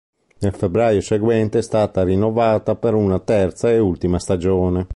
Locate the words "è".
1.59-1.61